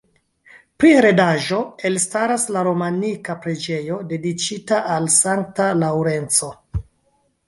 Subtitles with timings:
[0.83, 1.57] Pri heredaĵo,
[1.89, 6.51] elstaras la romanika preĝejo, dediĉita al Sankta Laŭrenco.